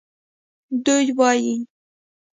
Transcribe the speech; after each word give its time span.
دوی 0.85 1.05
وایي 1.17 1.53